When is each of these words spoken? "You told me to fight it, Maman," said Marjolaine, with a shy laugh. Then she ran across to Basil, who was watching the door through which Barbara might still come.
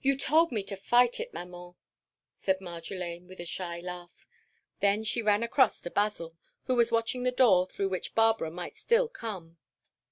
"You 0.00 0.16
told 0.16 0.52
me 0.52 0.62
to 0.62 0.76
fight 0.76 1.18
it, 1.18 1.34
Maman," 1.34 1.74
said 2.36 2.60
Marjolaine, 2.60 3.26
with 3.26 3.40
a 3.40 3.44
shy 3.44 3.80
laugh. 3.80 4.28
Then 4.78 5.02
she 5.02 5.22
ran 5.22 5.42
across 5.42 5.80
to 5.80 5.90
Basil, 5.90 6.36
who 6.66 6.76
was 6.76 6.92
watching 6.92 7.24
the 7.24 7.32
door 7.32 7.66
through 7.66 7.88
which 7.88 8.14
Barbara 8.14 8.52
might 8.52 8.76
still 8.76 9.08
come. 9.08 9.58